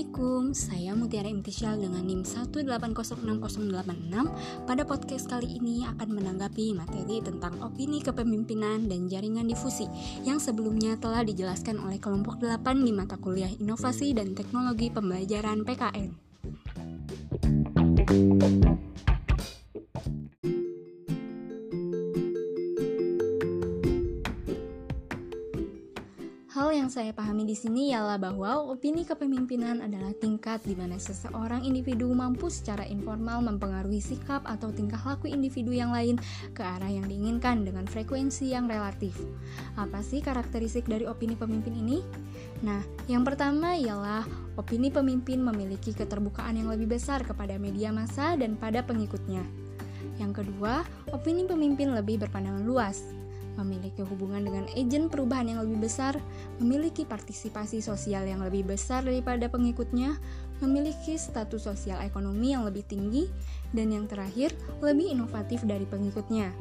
[0.00, 3.68] Assalamualaikum, saya Mutiara Imtisyal dengan NIM 1806086
[4.64, 9.84] Pada podcast kali ini akan menanggapi materi tentang opini kepemimpinan dan jaringan difusi
[10.24, 16.16] Yang sebelumnya telah dijelaskan oleh kelompok 8 di mata kuliah Inovasi dan Teknologi Pembelajaran PKN
[26.60, 31.64] Hal yang saya pahami di sini ialah bahwa opini kepemimpinan adalah tingkat di mana seseorang
[31.64, 36.20] individu mampu secara informal mempengaruhi sikap atau tingkah laku individu yang lain
[36.52, 39.16] ke arah yang diinginkan dengan frekuensi yang relatif.
[39.80, 42.04] Apa sih karakteristik dari opini pemimpin ini?
[42.60, 44.28] Nah, yang pertama ialah
[44.60, 49.40] opini pemimpin memiliki keterbukaan yang lebih besar kepada media massa dan pada pengikutnya.
[50.20, 53.00] Yang kedua, opini pemimpin lebih berpandangan luas
[53.58, 56.18] memiliki hubungan dengan agen perubahan yang lebih besar,
[56.62, 60.18] memiliki partisipasi sosial yang lebih besar daripada pengikutnya,
[60.60, 63.26] memiliki status sosial ekonomi yang lebih tinggi,
[63.74, 66.52] dan yang terakhir, lebih inovatif dari pengikutnya.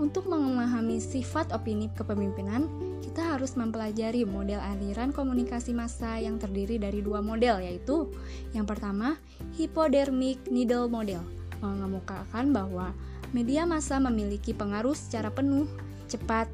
[0.00, 2.64] Untuk memahami sifat opini kepemimpinan,
[3.04, 8.08] kita harus mempelajari model aliran komunikasi massa yang terdiri dari dua model, yaitu
[8.56, 9.20] yang pertama,
[9.60, 11.20] hypodermic needle model,
[11.60, 12.96] mengemukakan bahwa
[13.36, 15.68] media massa memiliki pengaruh secara penuh
[16.10, 16.50] cepat,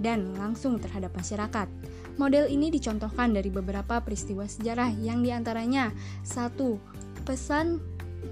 [0.00, 1.68] dan langsung terhadap masyarakat.
[2.16, 5.92] Model ini dicontohkan dari beberapa peristiwa sejarah yang di antaranya
[6.24, 6.80] satu
[7.26, 7.82] Pesan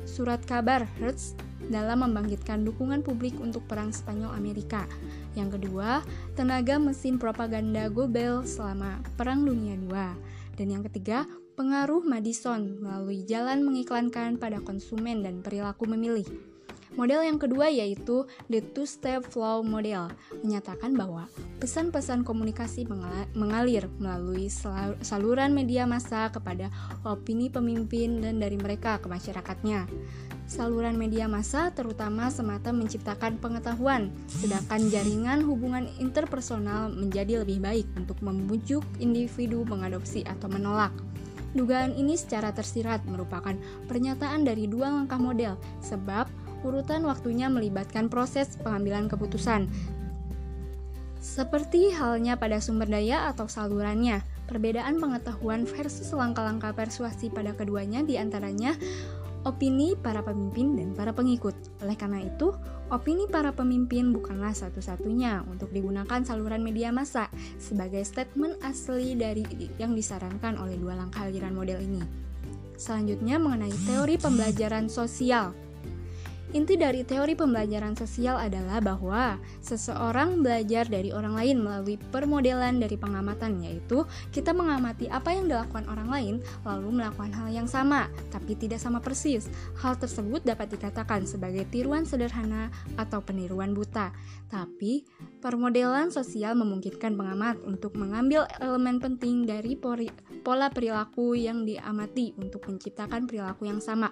[0.06, 1.34] surat kabar Hertz
[1.66, 4.86] dalam membangkitkan dukungan publik untuk Perang Spanyol Amerika.
[5.34, 6.04] Yang kedua,
[6.38, 10.14] tenaga mesin propaganda Goebbels selama Perang Dunia II.
[10.54, 11.26] Dan yang ketiga,
[11.58, 16.53] pengaruh Madison melalui jalan mengiklankan pada konsumen dan perilaku memilih.
[16.94, 20.06] Model yang kedua yaitu the two-step flow model,
[20.46, 21.26] menyatakan bahwa
[21.58, 22.86] pesan-pesan komunikasi
[23.34, 24.46] mengalir melalui
[25.02, 26.70] saluran media massa kepada
[27.02, 29.90] opini pemimpin dan dari mereka ke masyarakatnya.
[30.46, 38.22] Saluran media massa terutama semata menciptakan pengetahuan, sedangkan jaringan hubungan interpersonal menjadi lebih baik untuk
[38.22, 40.94] membujuk individu mengadopsi atau menolak.
[41.54, 43.54] Dugaan ini secara tersirat merupakan
[43.86, 46.26] pernyataan dari dua langkah model, sebab
[46.64, 49.68] urutan waktunya melibatkan proses pengambilan keputusan.
[51.20, 58.20] Seperti halnya pada sumber daya atau salurannya, perbedaan pengetahuan versus langkah-langkah persuasi pada keduanya di
[58.20, 58.76] antaranya
[59.44, 61.52] opini para pemimpin dan para pengikut.
[61.84, 62.52] Oleh karena itu,
[62.88, 67.28] opini para pemimpin bukanlah satu-satunya untuk digunakan saluran media massa
[67.60, 69.44] sebagai statement asli dari
[69.76, 72.02] yang disarankan oleh dua langkah aliran model ini.
[72.74, 75.54] Selanjutnya mengenai teori pembelajaran sosial.
[76.52, 82.94] Inti dari teori pembelajaran sosial adalah bahwa seseorang belajar dari orang lain melalui permodelan dari
[83.00, 88.54] pengamatan, yaitu kita mengamati apa yang dilakukan orang lain, lalu melakukan hal yang sama, tapi
[88.54, 89.50] tidak sama persis.
[89.82, 94.14] Hal tersebut dapat dikatakan sebagai tiruan sederhana atau peniruan buta.
[94.46, 95.02] Tapi,
[95.42, 99.74] permodelan sosial memungkinkan pengamat untuk mengambil elemen penting dari
[100.44, 104.06] pola perilaku yang diamati untuk menciptakan perilaku yang sama.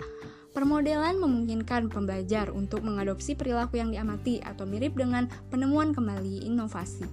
[0.52, 7.08] Permodelan memungkinkan pembelajar untuk mengadopsi perilaku yang diamati atau mirip dengan penemuan kembali inovasi.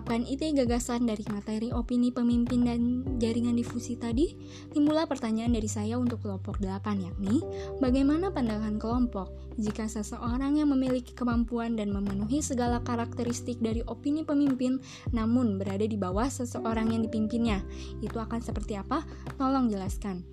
[0.00, 4.32] Mengungkapkan ide gagasan dari materi opini pemimpin dan jaringan difusi tadi,
[4.72, 7.44] timbullah pertanyaan dari saya untuk kelompok 8 yakni,
[7.84, 9.28] bagaimana pandangan kelompok
[9.60, 14.80] jika seseorang yang memiliki kemampuan dan memenuhi segala karakteristik dari opini pemimpin
[15.12, 17.60] namun berada di bawah seseorang yang dipimpinnya,
[18.00, 19.04] itu akan seperti apa?
[19.36, 20.24] Tolong jelaskan.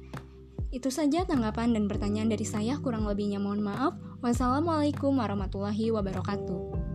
[0.71, 3.99] Itu saja tanggapan dan pertanyaan dari saya, kurang lebihnya mohon maaf.
[4.23, 6.86] Wassalamualaikum warahmatullahi wabarakatuh.